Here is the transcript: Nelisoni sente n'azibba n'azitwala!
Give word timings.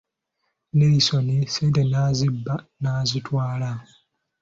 Nelisoni 0.77 1.37
sente 1.53 1.81
n'azibba 1.91 2.55
n'azitwala! 2.81 3.69